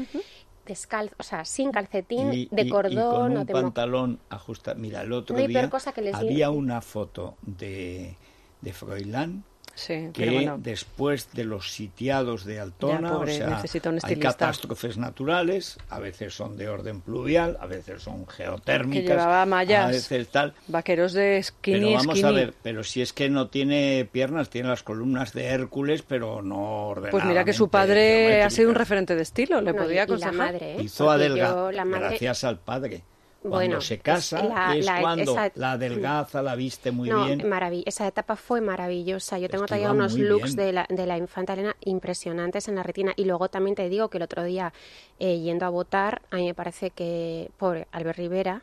Descalzo, 0.67 1.15
o 1.19 1.23
sea, 1.23 1.45
sin 1.45 1.73
calcetín, 1.73 2.33
Y- 2.35 2.49
de 2.51 2.63
y- 2.63 2.67
y 2.67 2.71
cordón 2.71 3.11
con 3.15 3.37
o 3.37 3.41
un 3.41 3.47
de 3.47 3.53
pantalón 3.53 4.21
ajustado. 4.29 4.79
Mira, 4.79 5.01
el 5.03 5.13
otro 5.13 5.37
No 5.37 5.47
día 5.47 5.71
cosa 5.71 5.93
que 5.93 6.03
les 6.03 6.15
había 6.15 6.51
una 6.51 6.81
foto 6.83 7.37
de, 7.43 8.15
de 8.61 8.73
Froilán 8.73 9.43
Sí, 9.81 10.11
que 10.13 10.21
pero 10.21 10.33
bueno. 10.35 10.59
después 10.59 11.33
de 11.33 11.45
los 11.45 11.73
sitiados 11.73 12.45
de 12.45 12.61
Altona, 12.61 13.09
Ya, 13.09 13.15
pobre, 13.15 13.33
o 13.33 13.37
sea, 13.37 13.63
hay 14.03 14.17
catástrofes 14.17 14.99
naturales, 14.99 15.79
a 15.89 15.99
veces 15.99 16.35
son 16.35 16.59
de 16.59 16.69
orden 16.69 17.01
pluvial, 17.01 17.57
a 17.61 17.67
veces 17.67 18.03
son 18.03 18.27
geotérmicas, 18.27 19.03
Que 19.05 19.09
llevaba 19.09 19.47
mallas. 19.47 19.85
a 19.87 19.89
veces 19.89 20.29
tal. 20.29 20.53
Vaqueros 20.69 21.15
de 21.15 21.43
skinny, 21.43 21.79
Pero 21.81 21.93
vamos 21.93 22.19
skinny. 22.19 22.29
a 22.29 22.33
ver, 22.33 22.55
pero 22.63 22.85
si 22.85 23.01
es 23.01 23.15
que 23.15 23.31
no 23.31 23.49
tiene 23.49 24.07
piernas, 24.13 24.51
tiene 24.51 24.69
las 24.69 24.83
columnas 24.83 25.33
de 25.33 25.47
Hércules, 25.47 26.03
pero 26.03 26.43
no 26.43 26.89
ordenadas. 26.89 27.13
Pues 27.13 27.25
mira 27.25 27.45
que 27.45 27.55
su 27.55 27.69
padre 27.71 28.43
ha 28.43 28.51
sido 28.51 28.69
un 28.69 28.75
referente 28.75 29.17
de 29.17 29.23
estilo, 29.23 29.63
le 29.63 29.73
No, 29.73 29.79
podría 29.79 29.95
y 29.95 29.97
la 29.97 30.03
aconsejar. 30.05 30.35
madre, 30.35 30.73
¿eh? 30.75 30.83
Hizo 30.83 31.07
Porque 31.07 31.25
adelga, 31.25 31.49
yo, 31.49 31.73
la 31.73 31.85
madre, 31.87 32.09
gracias 32.09 32.45
al 32.45 32.59
padre. 32.59 33.03
Cuando 33.41 33.57
Bueno, 33.57 33.81
se 33.81 33.99
casa 33.99 34.43
la- 34.45 34.77
es 34.77 34.85
la- 34.85 35.01
cuando 35.01 35.33
esa- 35.33 35.51
la 35.55 35.73
adelgaza, 35.73 36.43
la 36.43 36.55
viste 36.57 36.91
muy 36.91 37.09
no, 37.09 37.25
bien. 37.25 37.43
esa 37.87 38.07
etapa 38.07 38.37
fue 38.37 38.61
maravillosa. 38.61 39.39
Yo 39.39 39.49
tengo 39.49 39.65
que 39.65 39.69
todavía 39.69 39.93
unos 39.93 40.13
looks 40.13 40.55
de 40.57 40.73
la, 40.75 40.87
de 40.91 41.07
la 41.07 41.17
infanta 41.17 41.55
Elena 41.55 41.75
impresionantes 41.81 42.69
en 42.69 42.75
la 42.75 42.83
retina. 42.83 43.15
Y 43.17 43.25
luego 43.25 43.49
también 43.49 43.75
te 43.75 43.89
digo 43.89 44.11
que 44.11 44.19
el 44.19 44.25
otro 44.25 44.45
día, 44.45 44.75
eh, 45.19 45.39
yendo 45.41 45.65
a 45.65 45.71
votar, 45.71 46.21
a 46.31 46.37
mí 46.37 46.45
me 46.45 46.55
parece 46.55 46.91
que, 46.91 47.51
pobre 47.57 47.89
Albert 47.93 48.19
Rivera, 48.19 48.63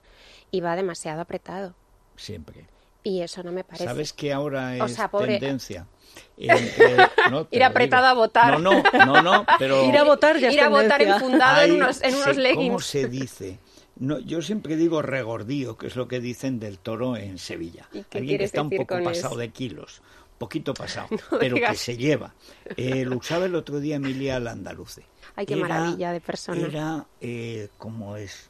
iba 0.51 0.75
demasiado 0.75 1.21
apretado. 1.21 1.73
Siempre. 2.15 2.65
Y 3.03 3.21
eso 3.21 3.41
no 3.41 3.51
me 3.51 3.63
parece. 3.63 3.85
¿Sabes 3.85 4.13
que 4.13 4.31
ahora 4.31 4.75
es 4.75 4.81
O 4.83 4.87
sea, 4.87 5.09
pobre- 5.09 5.39
tendencia? 5.39 5.87
Entre- 6.37 6.97
no, 7.31 7.47
Ir 7.49 7.63
apretado 7.63 8.03
digo. 8.03 8.11
a 8.11 8.13
votar. 8.25 8.59
No, 8.59 8.71
no, 8.83 9.05
no, 9.05 9.21
no, 9.23 9.45
pero... 9.57 9.83
Ir 9.89 9.97
a 9.97 10.03
votar 10.03 10.37
ya 10.37 10.49
es 10.49 10.53
Ir 10.53 10.61
a 10.61 10.69
votar 10.69 10.99
tendencia. 10.99 11.15
enfundado 11.15 11.61
en 11.61 11.71
hay- 11.71 11.77
unos, 11.77 12.01
en 12.03 12.13
unos 12.13 12.25
se- 12.25 12.33
leggings. 12.41 12.67
¿Cómo 12.67 12.79
se 12.79 13.07
dice? 13.07 13.59
No, 13.99 14.19
yo 14.19 14.41
siempre 14.41 14.75
digo 14.75 15.01
regordío, 15.01 15.77
que 15.77 15.87
es 15.87 15.95
lo 15.95 16.07
que 16.07 16.19
dicen 16.19 16.59
del 16.59 16.79
toro 16.79 17.17
en 17.17 17.37
Sevilla. 17.37 17.87
¿Y 17.91 18.03
qué 18.03 18.19
Alguien 18.19 18.37
que 18.37 18.43
está 18.43 18.61
un 18.61 18.69
poco 18.69 19.01
pasado 19.03 19.33
eso? 19.33 19.37
de 19.37 19.49
kilos, 19.49 20.01
poquito 20.37 20.73
pasado, 20.73 21.07
No 21.31 21.39
pero 21.39 21.55
que 21.55 21.75
se 21.75 21.97
lleva. 21.97 22.33
Eh, 22.75 23.05
lo 23.05 23.17
usaba 23.17 23.45
el 23.45 23.55
otro 23.55 23.79
día 23.79 23.95
Emilia 23.95 24.39
Landaluce. 24.39 25.03
Ay, 25.35 25.45
qué 25.45 25.55
maravilla 25.55 26.11
de 26.11 26.21
persona. 26.21 26.67
Era, 26.67 27.05
eh, 27.21 27.69
como 27.77 28.17
es? 28.17 28.49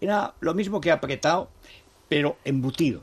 Era 0.00 0.34
lo 0.40 0.54
mismo 0.54 0.80
que 0.80 0.90
apretado, 0.90 1.50
pero 2.08 2.36
embutido. 2.44 3.02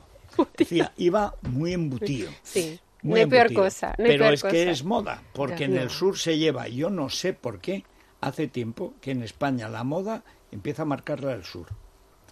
Decía, 0.56 0.92
iba 0.96 1.34
muy 1.42 1.72
embutido. 1.72 2.30
Sí. 2.42 2.80
Muy 3.02 3.20
no 3.20 3.24
hay 3.24 3.26
peor 3.26 3.54
cosa. 3.54 3.94
No 3.98 4.04
hay 4.04 4.10
Pero 4.10 4.24
peor 4.24 4.34
es 4.34 4.42
que 4.42 4.70
es 4.70 4.82
moda, 4.82 5.22
porque 5.32 5.64
en 5.64 5.76
el 5.76 5.90
sur 5.90 6.18
se 6.18 6.38
lleva, 6.38 6.66
yo 6.66 6.90
no 6.90 7.08
sé 7.08 7.34
por 7.34 7.60
qué, 7.60 7.84
hace 8.20 8.48
tiempo 8.48 8.94
que 9.00 9.12
en 9.12 9.22
España 9.22 9.68
la 9.68 9.84
moda 9.84 10.24
empieza 10.56 10.82
a 10.82 10.86
marcarla 10.86 11.32
el 11.32 11.44
sur. 11.44 11.66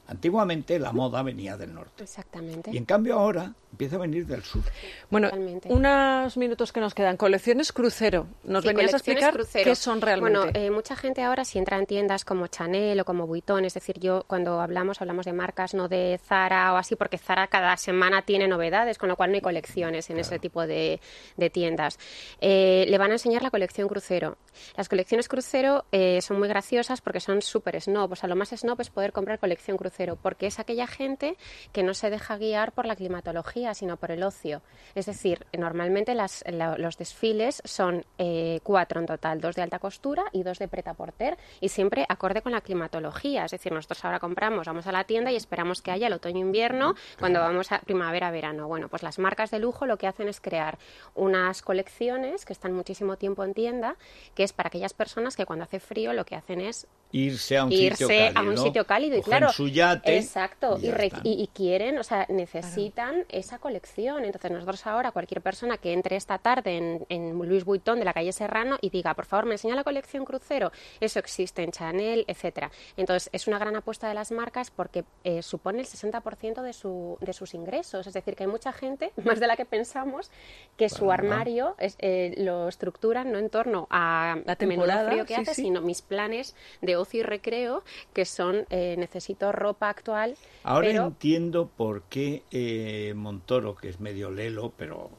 Antiguamente 0.07 0.79
la 0.79 0.93
moda 0.93 1.23
venía 1.23 1.57
del 1.57 1.75
norte. 1.75 2.03
Exactamente. 2.03 2.71
Y 2.73 2.77
en 2.77 2.85
cambio 2.85 3.19
ahora 3.19 3.55
empieza 3.75 3.97
a 3.97 3.99
venir 3.99 4.25
del 4.27 4.43
sur. 4.45 4.63
Bueno, 5.11 5.29
Totalmente. 5.31 5.69
unos 5.73 6.37
minutos 6.37 6.73
que 6.73 6.79
nos 6.81 6.95
quedan. 6.95 7.17
Colecciones 7.17 7.73
crucero. 7.73 8.29
¿Nos 8.45 8.63
Sí, 8.63 8.69
venías 8.69 8.95
a 8.95 8.97
explicar 8.99 9.35
crucero. 9.35 9.65
qué 9.65 9.75
son 9.75 10.01
realmente? 10.01 10.39
Bueno, 10.39 10.53
eh, 10.55 10.71
mucha 10.71 10.95
gente 10.95 11.23
ahora 11.23 11.45
si 11.45 11.59
entra 11.59 11.77
en 11.79 11.87
tiendas 11.87 12.25
como 12.25 12.47
Chanel 12.47 13.01
o 13.01 13.05
como 13.05 13.27
Vuitton, 13.27 13.65
es 13.65 13.75
decir, 13.75 13.99
yo 13.99 14.23
cuando 14.29 14.61
hablamos 14.61 15.01
hablamos 15.01 15.27
de 15.27 15.33
marcas, 15.33 15.75
no 15.75 15.89
de 15.89 16.21
Zara 16.25 16.73
o 16.73 16.77
así, 16.77 16.95
porque 16.95 17.19
Zara 17.19 17.49
cada 17.49 17.77
semana 17.77 18.23
tiene 18.23 18.47
novedades, 18.47 18.97
con 18.97 19.09
lo 19.09 19.17
cual 19.17 19.31
no 19.31 19.35
hay 19.35 19.41
colecciones 19.41 20.09
en 20.11 20.19
ese 20.19 20.39
tipo 20.39 20.67
de, 20.67 21.01
de 21.37 21.51
tiendas. 21.51 21.99
Eh, 22.41 22.87
le 22.89 22.97
van 22.99 23.11
a 23.11 23.15
enseñar 23.15 23.43
la 23.43 23.51
colección 23.51 23.89
crucero. 23.89 24.39
Las 24.77 24.89
colecciones 24.89 25.29
crucero 25.29 25.85
eh, 25.91 26.21
son 26.23 26.39
muy 26.39 26.47
graciosas 26.49 27.01
porque 27.01 27.19
son 27.19 27.43
súper 27.43 27.81
snob. 27.81 28.13
O 28.13 28.17
sea, 28.17 28.29
lo 28.29 28.37
más 28.37 28.51
snob 28.51 28.81
es 28.81 28.91
poder 28.91 29.13
comprar 29.13 29.41
colección 29.41 29.77
crucero, 29.77 30.17
porque 30.17 30.47
es 30.47 30.59
aquella 30.61 30.87
gente 30.87 31.37
que 31.73 31.83
no 31.83 31.93
se 31.95 32.11
deja 32.11 32.37
guiar 32.37 32.73
por 32.73 32.87
la 32.87 32.95
climatología, 32.95 33.64
sino 33.73 33.97
por 33.97 34.11
el 34.11 34.23
ocio. 34.23 34.61
Es 34.95 35.07
decir, 35.07 35.47
normalmente 35.57 36.15
las- 36.15 36.45
la- 36.47 36.77
los 36.77 36.99
desfiles 36.99 37.63
son 37.65 38.05
eh, 38.19 38.61
cuatro 38.63 39.01
en 39.01 39.07
total, 39.07 39.41
dos 39.41 39.55
de 39.57 39.63
alta 39.63 39.79
costura 39.79 40.25
y 40.33 40.43
dos 40.43 40.59
de 40.59 40.69
preta 40.69 40.93
porter, 40.93 41.39
y 41.61 41.69
siempre 41.71 42.05
acorde 42.09 42.43
con 42.43 42.53
la 42.53 42.61
climatología. 42.61 43.45
Es 43.45 43.53
decir, 43.53 43.73
nosotros 43.73 44.05
ahora 44.05 44.19
compramos, 44.21 44.67
vamos 44.67 44.87
a 44.87 44.93
la 44.93 45.05
tienda 45.05 45.31
y 45.33 45.37
esperamos 45.37 45.81
que 45.81 45.91
haya 45.93 46.09
el 46.09 46.13
otoño-invierno 46.13 46.95
cuando 47.19 47.41
vamos 47.41 47.73
a 47.73 47.79
primavera-verano. 47.79 48.67
Bueno, 48.69 48.89
pues 48.89 49.03
las 49.03 49.19
marcas 49.19 49.51
de 49.51 49.61
lujo 49.61 49.87
lo 49.87 49.97
que 49.97 50.07
hacen 50.09 50.29
es 50.29 50.41
crear 50.41 50.79
unas 51.15 51.63
colecciones 51.63 52.45
que 52.45 52.53
están 52.53 52.73
muchísimo 52.73 53.17
tiempo 53.17 53.45
en 53.45 53.55
tienda, 53.55 53.97
que 54.35 54.43
es 54.43 54.53
para 54.53 54.67
aquellas 54.67 54.93
personas 54.95 55.37
que 55.37 55.47
cuando 55.47 55.65
hace 55.65 55.79
frío 55.81 56.13
lo 56.13 56.25
que 56.25 56.35
hacen 56.37 56.61
es 56.61 56.87
Irse 57.15 57.57
a 57.59 57.65
un 57.65 57.71
irse 57.73 57.97
sitio 58.05 58.09
cálido. 58.09 58.39
a 58.41 58.43
un 58.43 58.59
sitio 58.59 58.87
cálido 58.87 59.17
y 59.17 59.23
claro 59.23 59.49
su 59.51 59.69
yate. 59.69 60.17
exacto 60.19 60.79
y 60.83 60.89
y, 61.23 61.43
y- 61.43 61.47
quieren 61.55 61.97
o 61.99 62.03
sea 62.03 62.27
necesitan 62.29 63.25
esa 63.29 63.59
colección 63.59 64.25
entonces 64.25 64.51
nosotros 64.51 64.85
ahora 64.87 65.13
cualquier 65.13 65.41
persona 65.41 65.77
que 65.79 65.93
entre 65.93 66.17
esta 66.17 66.39
tarde 66.39 66.77
en, 66.77 67.07
en 67.09 67.39
Louis 67.39 67.65
Vuitton 67.65 67.99
de 68.01 68.05
la 68.05 68.13
calle 68.13 68.33
Serrano 68.33 68.77
y 68.81 68.91
diga 68.91 69.15
por 69.15 69.27
favor 69.27 69.47
me 69.47 69.53
enseña 69.53 69.77
la 69.77 69.85
colección 69.85 70.25
crucero 70.25 70.73
eso 71.01 71.19
existe 71.21 71.63
en 71.63 71.71
Chanel 71.71 72.25
etcétera 72.27 72.71
entonces 72.97 73.31
es 73.33 73.47
una 73.47 73.59
gran 73.59 73.77
apuesta 73.77 74.09
de 74.09 74.15
las 74.15 74.33
marcas 74.33 74.71
porque 74.73 75.05
eh, 75.23 75.43
supone 75.43 75.81
el 75.81 75.87
60% 75.87 76.63
de 76.63 76.73
su 76.73 77.17
de 77.21 77.33
sus 77.33 77.55
ingresos 77.55 78.07
es 78.09 78.13
decir 78.15 78.35
que 78.35 78.43
hay 78.45 78.51
mucha 78.51 78.73
gente 78.73 79.13
más 79.25 79.39
de 79.39 79.47
la 79.47 79.57
que 79.57 79.65
pensamos 79.65 80.31
que 80.77 80.89
su 80.89 81.13
armario 81.13 81.77
es, 81.79 81.97
eh, 82.01 82.35
lo 82.39 82.67
estructuran 82.69 83.31
no 83.31 83.39
en 83.39 83.51
torno 83.51 83.87
a 83.91 84.37
La 84.45 84.57
menudo 84.59 84.87
temporada, 84.87 85.11
frío 85.11 85.25
que 85.27 85.35
sí, 85.37 85.41
hace 85.43 85.55
sí. 85.55 85.63
sino 85.63 85.81
mis 85.81 86.03
planes 86.03 86.57
de 86.81 86.97
ocio 87.05 87.21
y 87.21 87.23
recreo 87.23 87.83
que 88.13 88.25
son 88.25 88.67
eh, 88.71 88.97
necesito 88.99 89.53
ropa 89.53 89.89
actual 89.89 90.35
Ahora 90.65 90.89
pero 90.89 91.07
entiendo 91.07 91.71
por 91.75 92.03
qué 92.11 92.43
eh, 92.51 93.13
Montoro, 93.17 93.77
que 93.77 93.89
es 93.89 94.01
medio 94.01 94.31
lelo, 94.31 94.73
pero 94.77 95.11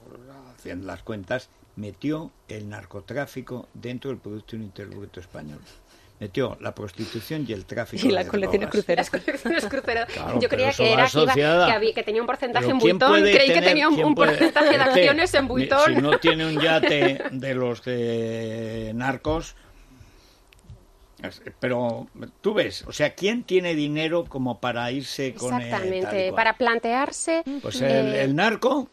haciendo 0.57 0.87
las 0.87 1.01
cuentas, 1.03 1.49
metió 1.75 2.31
el 2.47 2.69
narcotráfico 2.69 3.67
dentro 3.73 4.09
del 4.09 4.19
Producto 4.19 4.55
Interior 4.55 4.95
Bruto 4.95 5.19
español. 5.19 5.59
Metió 6.17 6.57
la 6.61 6.73
prostitución 6.73 7.45
y 7.45 7.51
el 7.51 7.65
tráfico 7.65 8.07
Y 8.07 8.11
las 8.11 8.23
de 8.23 8.31
colecciones 8.31 8.69
las 8.95 9.09
Claro, 9.09 10.39
yo 10.39 10.47
creía 10.47 10.71
que 10.71 10.93
era 10.93 11.07
que, 11.09 11.19
iba- 11.21 11.33
que, 11.33 11.43
había- 11.43 11.93
que 11.93 12.03
tenía 12.03 12.21
un 12.21 12.27
porcentaje 12.27 12.69
en 12.69 12.79
¿quién 12.79 12.97
Vuitton 12.97 13.09
puede 13.19 13.33
creí 13.33 13.53
que 13.53 13.61
tenía 13.61 13.89
un, 13.89 13.95
quién 13.95 14.07
un 14.07 14.15
puede- 14.15 14.29
porcentaje 14.31 14.77
de 14.77 14.83
acciones 14.83 15.33
en 15.33 15.47
Vuitton 15.49 15.93
Si 15.95 16.01
no 16.01 16.17
tiene 16.19 16.45
un 16.45 16.57
yate 16.61 17.21
de 17.31 17.53
los 17.53 17.81
eh, 17.85 18.93
narcos. 18.95 19.55
Pero 21.60 22.08
tú 22.41 22.53
ves, 22.53 22.84
o 22.88 22.91
sea, 22.91 23.15
¿quién 23.15 23.44
tiene 23.44 23.75
dinero 23.75 24.25
como 24.25 24.60
para 24.60 24.91
irse 24.91 25.34
con 25.34 25.53
exactamente 25.53 26.34
para 26.34 26.58
plantearse 26.58 27.44
Pues 27.62 27.82
el, 27.82 28.13
eh, 28.13 28.24
el 28.24 28.36
narco, 28.36 28.89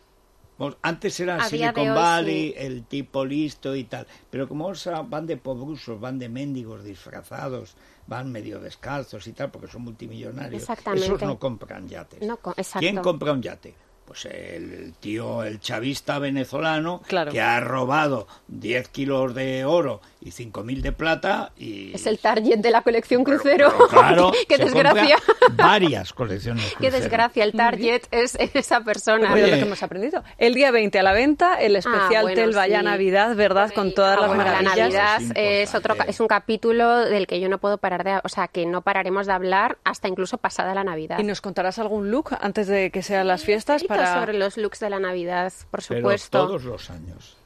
pues 0.56 0.76
antes 0.82 1.18
era 1.18 1.42
Silicon 1.44 1.88
hoy, 1.88 1.94
Valley, 1.94 2.48
sí. 2.48 2.54
el 2.56 2.84
tipo 2.84 3.24
listo 3.24 3.74
y 3.74 3.84
tal. 3.84 4.06
Pero 4.30 4.46
como 4.48 4.66
ahora 4.66 5.02
van 5.02 5.26
de 5.26 5.36
pobrusos, 5.36 5.98
van 5.98 6.18
de 6.18 6.28
mendigos 6.28 6.84
disfrazados, 6.84 7.74
van 8.06 8.30
medio 8.30 8.60
descalzos 8.60 9.26
y 9.26 9.32
tal, 9.32 9.50
porque 9.50 9.68
son 9.68 9.82
multimillonarios. 9.82 10.62
Exactamente. 10.62 11.06
Esos 11.06 11.22
no 11.22 11.38
compran 11.38 11.88
yates. 11.88 12.22
No. 12.22 12.38
¿Quién 12.78 12.98
compra 12.98 13.32
un 13.32 13.42
yate? 13.42 13.74
Pues 14.12 14.26
el 14.26 14.92
tío, 15.00 15.42
el 15.42 15.58
chavista 15.58 16.18
venezolano, 16.18 17.00
Claro. 17.08 17.32
que 17.32 17.40
ha 17.40 17.60
robado 17.60 18.26
10 18.48 18.88
kilos 18.88 19.34
de 19.34 19.64
oro 19.64 20.02
y 20.20 20.30
5.000 20.30 20.82
de 20.82 20.92
plata 20.92 21.50
y... 21.56 21.94
es 21.94 22.06
el 22.06 22.18
target 22.18 22.58
de 22.58 22.70
la 22.70 22.82
colección 22.82 23.24
crucero 23.24 23.72
Pero 23.74 23.88
claro, 23.88 24.32
qué 24.48 24.58
desgracia 24.58 25.16
Varias 25.54 26.12
colecciones 26.12 26.64
qué 26.64 26.76
crucero. 26.76 26.98
desgracia 26.98 27.44
el 27.44 27.52
target 27.52 28.02
es 28.10 28.36
esa 28.54 28.82
persona 28.82 29.32
Oye, 29.32 29.46
lo 29.48 29.56
que 29.56 29.60
hemos 29.60 29.82
aprendido. 29.82 30.22
El 30.38 30.54
día 30.54 30.70
20 30.70 30.98
a 30.98 31.02
la 31.02 31.12
venta, 31.12 31.54
el 31.54 31.74
especial 31.76 32.02
Ah, 32.16 32.22
bueno, 32.22 32.34
Tel 32.36 32.52
Vaya 32.54 32.80
sí. 32.80 32.84
Navidad, 32.84 33.34
¿verdad? 33.34 33.72
Con 33.74 33.94
todas 33.94 34.18
Ah, 34.18 34.20
las 34.20 34.28
bueno, 34.28 34.44
maravillas. 34.44 34.76
La 34.76 34.82
Navidad 35.18 35.22
es 35.36 35.70
es, 35.70 35.74
otro, 35.74 35.96
es 36.06 36.20
un 36.20 36.28
capítulo 36.28 36.98
del 36.98 37.26
que 37.26 37.40
yo 37.40 37.48
no 37.48 37.58
puedo 37.58 37.78
parar 37.78 38.04
de, 38.04 38.20
o 38.22 38.28
sea, 38.28 38.46
que 38.48 38.66
no 38.66 38.82
pararemos 38.82 39.26
de 39.26 39.32
hablar 39.32 39.78
hasta 39.84 40.06
incluso 40.08 40.36
pasada 40.38 40.74
la 40.74 40.84
Navidad. 40.84 41.18
¿Y 41.18 41.24
nos 41.24 41.40
contarás 41.40 41.78
algún 41.78 42.10
look 42.10 42.36
antes 42.40 42.66
de 42.68 42.90
que 42.90 43.02
sean 43.02 43.26
las 43.26 43.42
fiestas? 43.44 43.82
Poquito 43.82 43.94
para 44.04 44.20
sobre 44.20 44.34
los 44.38 44.56
looks 44.56 44.80
de 44.80 44.90
la 44.90 44.98
Navidad, 45.00 45.52
por 45.70 45.80
Pero 45.86 46.00
supuesto. 46.00 46.38
todos 46.46 46.64
los 46.64 46.90
años. 46.90 47.36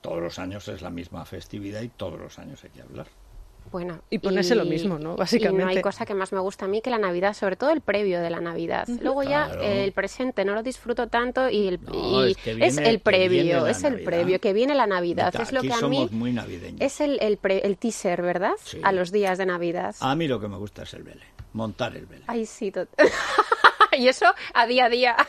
Todos 0.00 0.20
los 0.22 0.38
años 0.38 0.68
es 0.68 0.82
la 0.82 0.90
misma 0.90 1.24
festividad 1.24 1.80
y 1.82 1.88
todos 1.88 2.20
los 2.20 2.38
años 2.38 2.62
hay 2.64 2.70
que 2.70 2.82
hablar. 2.82 3.06
Bueno, 3.72 4.02
Y 4.10 4.18
ponerse 4.18 4.54
lo 4.54 4.66
mismo, 4.66 4.98
¿no? 4.98 5.00
Y 5.00 5.12
no 5.12 5.16
Básicamente. 5.16 5.76
hay 5.76 5.80
cosa 5.82 6.04
que 6.04 6.12
más 6.14 6.32
me 6.34 6.38
gusta 6.38 6.66
a 6.66 6.68
mí 6.68 6.82
que 6.82 6.90
la 6.90 6.98
Navidad, 6.98 7.32
sobre 7.32 7.56
todo 7.56 7.70
el 7.70 7.80
previo 7.80 8.20
de 8.20 8.28
la 8.28 8.38
Navidad. 8.40 8.86
Luego 9.00 9.22
ya 9.22 9.46
Claro. 9.46 9.62
eh, 9.62 9.84
el 9.84 9.92
presente 9.92 10.44
no 10.44 10.54
lo 10.54 10.62
disfruto 10.62 11.06
tanto 11.08 11.48
y, 11.48 11.68
el, 11.68 11.82
No, 11.82 12.26
y 12.26 12.32
es 12.32 12.36
que 12.36 12.50
es 12.60 12.76
el 12.76 13.00
previo, 13.00 13.66
es 13.66 13.82
el 13.82 13.92
Navidad. 13.92 14.04
previo, 14.04 14.40
que 14.40 14.52
viene 14.52 14.74
la 14.74 14.86
Navidad. 14.86 15.34
Es 15.40 15.50
lo 15.50 15.60
aquí 15.60 15.68
que 15.68 15.74
a 15.74 15.78
somos 15.78 16.12
mí 16.12 16.16
muy 16.18 16.32
navideños. 16.34 16.78
es 16.82 17.00
el, 17.00 17.18
el, 17.22 17.38
pre- 17.38 17.66
el 17.66 17.78
teaser, 17.78 18.20
¿verdad? 18.20 18.52
Sí. 18.62 18.78
A 18.84 18.92
los 18.92 19.10
días 19.10 19.38
de 19.38 19.46
Navidad. 19.46 19.96
A 20.00 20.14
mí 20.14 20.28
lo 20.28 20.38
que 20.38 20.46
me 20.48 20.58
gusta 20.58 20.82
es 20.82 20.92
el 20.92 21.02
vele, 21.02 21.24
montar 21.54 21.96
el 21.96 22.04
vele. 22.04 22.24
Ay, 22.26 22.44
sí, 22.44 22.70
y 23.98 24.08
eso 24.08 24.26
a 24.52 24.66
día 24.66 24.84
a 24.84 24.88
día. 24.90 25.16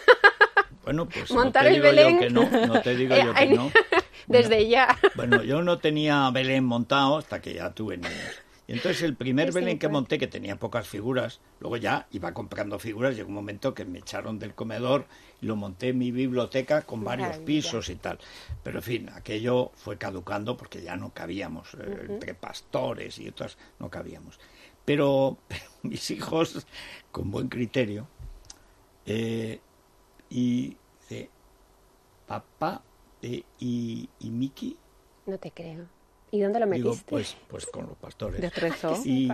Bueno, 0.86 1.10
pues 1.10 1.32
Montar 1.32 1.64
no 1.66 1.70
te 1.70 1.76
el 1.76 1.82
digo 1.82 1.86
Belén. 1.96 2.14
yo 2.14 2.20
que 2.20 2.30
no, 2.30 2.68
no 2.68 2.82
te 2.82 2.96
digo 2.96 3.16
yo 3.24 3.34
que 3.34 3.48
no. 3.48 3.72
Desde 4.28 4.68
ya. 4.68 4.98
Bueno, 5.16 5.44
yo 5.44 5.62
no 5.62 5.80
tenía 5.80 6.30
Belén 6.32 6.64
montado 6.64 7.18
hasta 7.18 7.42
que 7.42 7.54
ya 7.56 7.72
tuve 7.74 7.98
niños. 7.98 8.42
Y 8.68 8.74
entonces 8.74 9.04
el 9.04 9.16
primer 9.16 9.48
Sí, 9.48 9.54
sí, 9.54 9.60
Belén 9.60 9.78
que 9.78 9.88
monté, 9.90 10.18
que 10.18 10.26
tenía 10.26 10.56
pocas 10.58 10.88
figuras, 10.88 11.40
luego 11.60 11.78
ya 11.78 12.08
iba 12.12 12.34
comprando 12.34 12.80
figuras, 12.80 13.16
llegó 13.16 13.30
un 13.30 13.36
momento 13.36 13.76
que 13.76 13.86
me 13.86 14.00
echaron 14.00 14.40
del 14.40 14.56
comedor 14.56 15.06
y 15.40 15.46
lo 15.46 15.56
monté 15.56 15.90
en 15.90 16.00
mi 16.00 16.10
biblioteca 16.12 16.82
con 16.82 17.04
varios 17.04 17.28
Maravilla. 17.28 17.46
pisos 17.46 17.90
y 17.90 17.96
tal. 17.96 18.18
Pero 18.64 18.80
en 18.80 18.84
fin, 18.84 19.10
aquello 19.14 19.72
fue 19.76 20.00
caducando 20.00 20.58
porque 20.58 20.82
ya 20.82 20.96
no 20.96 21.14
cabíamos, 21.14 21.76
eh, 21.76 22.06
entre 22.10 22.34
pastores 22.34 23.20
y 23.20 23.28
otras, 23.28 23.58
no 23.78 23.90
cabíamos. 23.92 24.40
Pero, 24.84 25.38
mis 25.84 26.10
hijos, 26.10 26.66
con 27.12 27.30
buen 27.30 27.50
criterio, 27.50 28.08
eh, 29.06 29.60
y 30.38 30.76
dice, 31.02 31.30
papá 32.28 32.82
eh, 33.22 33.44
y, 33.60 34.10
y 34.20 34.30
Miki, 34.30 34.78
No 35.26 35.38
te 35.38 35.52
creo. 35.52 35.86
¿Y 36.32 36.42
dónde 36.42 36.60
lo 36.60 36.66
Digo, 36.68 36.90
metiste? 36.90 37.10
pues, 37.10 37.38
pues 37.48 37.66
con 37.68 37.88
los 37.88 37.98
pastores. 37.98 38.42
De 38.42 38.48
atrezo. 38.48 38.96
Y. 39.06 39.32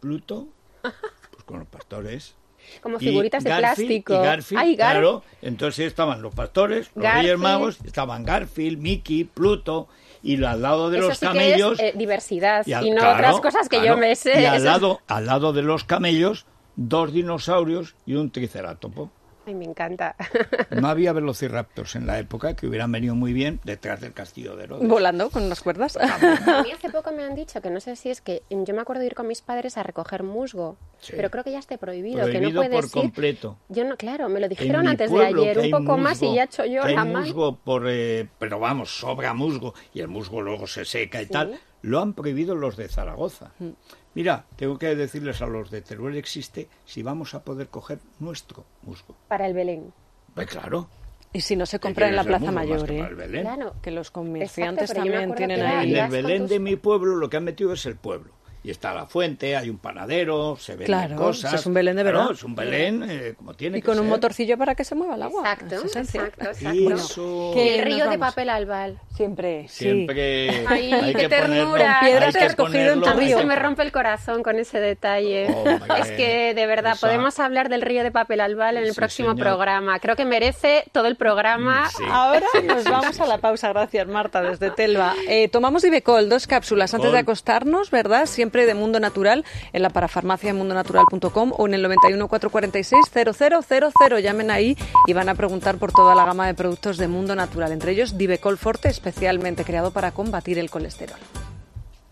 Pluto, 0.00 0.46
pues 0.82 1.44
con 1.44 1.58
los 1.60 1.68
pastores. 1.68 2.36
Como 2.82 2.96
y 2.98 3.00
figuritas 3.00 3.42
de 3.42 3.50
Garfield 3.50 3.74
plástico. 4.04 4.12
Y 4.14 4.16
Garfield, 4.26 4.60
Ay, 4.60 4.76
Gar- 4.76 4.92
claro. 4.92 5.22
Entonces 5.42 5.86
estaban 5.86 6.20
los 6.22 6.34
pastores, 6.34 6.90
los 6.94 7.02
Garfield. 7.02 7.24
Reyes 7.24 7.38
Magos, 7.38 7.78
estaban 7.84 8.24
Garfield, 8.24 8.78
Mickey, 8.78 9.24
Pluto, 9.24 9.88
y 10.22 10.42
al 10.44 10.62
lado 10.62 10.90
de 10.90 10.98
Eso 10.98 11.08
los 11.08 11.18
sí 11.18 11.26
que 11.26 11.32
camellos... 11.32 11.80
es 11.80 11.94
eh, 11.94 11.98
diversidad 11.98 12.64
y, 12.66 12.72
al- 12.72 12.88
no 12.90 12.96
claro, 13.00 13.14
otras 13.16 13.40
cosas 13.40 13.68
que 13.68 13.78
claro, 13.80 13.94
yo 13.94 14.00
me 14.00 14.14
sé. 14.14 14.40
Y 14.42 14.44
al 14.44 14.56
Eso- 14.56 14.64
lado, 14.66 15.00
al 15.08 15.26
lado 15.26 15.52
de 15.52 15.62
los 15.62 15.84
camellos, 15.84 16.46
dos 16.76 17.12
dinosaurios 17.12 17.94
y 18.04 18.14
un 18.14 18.30
triceratopo. 18.30 19.10
Ay, 19.46 19.54
me 19.54 19.64
encanta. 19.64 20.16
No 20.70 20.88
había 20.88 21.12
velociraptors 21.12 21.94
en 21.96 22.06
la 22.06 22.18
época 22.18 22.54
que 22.54 22.66
hubieran 22.66 22.90
venido 22.92 23.14
muy 23.14 23.32
bien 23.32 23.60
detrás 23.64 24.00
del 24.00 24.12
castillo 24.12 24.56
de 24.56 24.64
Herodes. 24.64 24.88
Volando 24.88 25.30
con 25.30 25.44
unas 25.44 25.60
cuerdas. 25.62 25.96
A 26.00 26.62
mí 26.62 26.70
hace 26.72 26.90
poco 26.90 27.12
me 27.12 27.22
han 27.24 27.34
dicho 27.34 27.60
que 27.62 27.70
no 27.70 27.80
sé 27.80 27.94
si 27.96 28.10
es 28.10 28.20
que 28.20 28.42
yo 28.50 28.74
me 28.74 28.80
acuerdo 28.80 29.00
de 29.00 29.06
ir 29.06 29.14
con 29.14 29.26
mis 29.28 29.40
padres 29.42 29.76
a 29.78 29.82
recoger 29.84 30.22
musgo, 30.24 30.76
Sí. 30.98 31.12
pero 31.14 31.30
creo 31.30 31.44
que 31.44 31.52
ya 31.52 31.58
esté 31.60 31.78
prohibido, 31.78 32.26
que 32.26 32.40
no 32.40 32.50
Prohibido 32.50 32.62
puedes 32.62 32.74
por 32.74 32.84
ir. 32.84 32.90
completo. 33.04 33.58
Yo 33.68 33.84
no, 33.84 33.96
claro, 33.96 34.28
me 34.28 34.40
lo 34.40 34.48
dijeron 34.48 34.88
antes 34.88 35.12
de 35.12 35.24
ayer, 35.24 35.58
un 35.58 35.70
poco 35.70 35.96
más 35.98 36.20
y 36.22 36.34
ya 36.34 36.42
he 36.42 36.44
hecho 36.46 36.64
yo 36.64 36.82
que 36.82 36.88
hay 36.88 36.94
la 36.96 37.04
mano. 37.04 37.20
musgo 37.20 37.56
por, 37.56 37.84
eh, 37.88 38.26
pero 38.38 38.58
vamos, 38.58 38.98
sobra 38.98 39.32
musgo 39.34 39.74
y 39.94 40.00
el 40.00 40.08
musgo 40.08 40.40
luego 40.42 40.66
se 40.66 40.84
seca 40.84 41.22
y 41.22 41.26
tal. 41.26 41.58
Lo 41.82 42.00
han 42.00 42.14
prohibido 42.14 42.54
los 42.56 42.76
de 42.76 42.88
Zaragoza. 42.88 43.52
Mm. 43.60 43.68
Mira, 44.16 44.46
tengo 44.56 44.78
que 44.78 44.96
decirles 44.96 45.42
a 45.42 45.46
los 45.46 45.70
de 45.70 45.82
Teruel 45.82 46.16
existe 46.16 46.68
si 46.86 47.02
vamos 47.02 47.34
a 47.34 47.44
poder 47.44 47.68
coger 47.68 47.98
nuestro 48.18 48.64
musgo. 48.80 49.14
Para 49.28 49.46
el 49.46 49.52
Belén. 49.52 49.92
Pues 50.34 50.46
claro. 50.46 50.88
Y 51.34 51.42
si 51.42 51.54
no 51.54 51.66
se 51.66 51.76
¿qué 51.78 51.82
compra 51.82 52.08
en 52.08 52.16
la 52.16 52.24
Plaza 52.24 52.50
Mayor, 52.50 52.86
que 52.86 52.98
¿eh? 52.98 53.40
Claro. 53.42 53.74
Que 53.82 53.90
los 53.90 54.10
comerciantes 54.10 54.90
también 54.94 55.34
tienen 55.34 55.60
ahí. 55.60 55.94
En 55.94 56.04
el 56.04 56.10
Belén 56.10 56.42
tus- 56.42 56.50
de 56.50 56.60
mi 56.60 56.76
pueblo 56.76 57.16
lo 57.16 57.28
que 57.28 57.36
han 57.36 57.44
metido 57.44 57.74
es 57.74 57.84
el 57.84 57.96
pueblo. 57.96 58.32
Y 58.66 58.70
está 58.72 58.92
la 58.92 59.06
fuente, 59.06 59.56
hay 59.56 59.70
un 59.70 59.78
panadero, 59.78 60.56
se 60.58 60.74
Claro, 60.76 61.14
cosas. 61.14 61.54
es 61.54 61.66
un 61.66 61.74
Belén 61.74 61.94
de 61.94 62.02
Claro, 62.02 62.18
verdad. 62.18 62.32
es 62.34 62.42
un 62.42 62.56
Belén 62.56 63.04
eh, 63.08 63.34
como 63.36 63.54
tiene 63.54 63.78
Y 63.78 63.80
que 63.80 63.86
con 63.86 63.96
un 63.96 64.02
ser. 64.06 64.10
motorcillo 64.10 64.58
para 64.58 64.74
que 64.74 64.82
se 64.82 64.96
mueva 64.96 65.14
el 65.14 65.22
agua. 65.22 65.52
Exacto, 65.52 65.74
Es 65.86 65.94
exacto, 65.96 66.44
Y 66.62 66.86
exacto. 66.88 66.94
eso... 66.94 67.50
¿Qué? 67.54 67.64
Y 67.64 67.68
el 67.78 67.84
río 67.84 68.10
de 68.10 68.18
papel 68.18 68.50
albal. 68.50 68.98
Siempre, 69.14 69.68
sí. 69.68 69.84
Siempre 69.84 70.50
Ay, 70.66 70.92
hay 70.92 71.14
qué 71.14 71.20
que 71.20 71.28
ponerlo, 71.28 71.46
ternura. 71.54 71.98
Con 72.00 72.08
piedras 72.08 72.34
hay 72.34 72.40
que 72.40 72.46
has 72.46 72.56
cogido 72.56 72.92
en 72.92 72.94
tu 72.94 73.00
ponerlo, 73.02 73.20
río. 73.20 73.36
se 73.36 73.42
que- 73.42 73.46
me 73.48 73.54
rompe 73.56 73.82
el 73.84 73.92
corazón 73.92 74.42
con 74.42 74.58
ese 74.58 74.80
detalle. 74.80 75.46
Hombre, 75.46 75.78
es 76.00 76.10
que, 76.10 76.52
de 76.54 76.66
verdad, 76.66 76.94
esa- 76.94 77.06
podemos 77.06 77.38
hablar 77.38 77.68
del 77.68 77.82
río 77.82 78.02
de 78.02 78.10
papel 78.10 78.40
albal 78.40 78.78
en 78.78 78.82
el 78.82 78.90
Sí, 78.94 78.96
próximo 78.96 79.30
señor. 79.30 79.44
programa. 79.46 80.00
Creo 80.00 80.16
que 80.16 80.24
merece 80.24 80.86
todo 80.90 81.06
el 81.06 81.14
programa. 81.14 81.88
Sí. 81.90 82.02
Ahora 82.10 82.42
nos 82.64 82.82
vamos 82.82 83.20
a 83.20 83.26
la 83.26 83.38
pausa. 83.38 83.68
Gracias, 83.68 84.08
Marta, 84.08 84.42
desde 84.42 84.70
Telva. 84.72 85.14
Eh, 85.28 85.48
tomamos 85.48 85.84
Ibecol, 85.84 86.28
dos 86.28 86.48
cápsulas 86.48 86.92
antes 86.94 87.12
de 87.12 87.18
acostarnos, 87.18 87.92
¿verdad? 87.92 88.26
Siempre 88.26 88.55
de 88.64 88.74
Mundo 88.74 89.00
Natural, 89.00 89.44
en 89.72 89.82
la 89.82 89.90
parafarmacia 89.90 90.54
mundonatural.com 90.54 91.52
o 91.54 91.66
en 91.66 91.74
el 91.74 91.82
91 91.82 92.28
446 92.28 93.04
0000. 93.36 94.22
Llamen 94.22 94.50
ahí 94.50 94.76
y 95.06 95.12
van 95.12 95.28
a 95.28 95.34
preguntar 95.34 95.76
por 95.76 95.92
toda 95.92 96.14
la 96.14 96.24
gama 96.24 96.46
de 96.46 96.54
productos 96.54 96.96
de 96.96 97.08
Mundo 97.08 97.34
Natural, 97.34 97.72
entre 97.72 97.92
ellos 97.92 98.16
Divecol 98.16 98.56
Forte, 98.56 98.88
especialmente 98.88 99.64
creado 99.64 99.90
para 99.90 100.12
combatir 100.12 100.58
el 100.58 100.70
colesterol. 100.70 101.18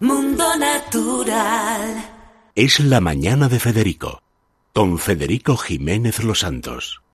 Mundo 0.00 0.44
Natural. 0.58 2.04
Es 2.54 2.80
la 2.80 3.00
mañana 3.00 3.48
de 3.48 3.58
Federico, 3.58 4.20
con 4.72 4.98
Federico 4.98 5.56
Jiménez 5.56 6.22
Los 6.22 6.40
Santos. 6.40 7.00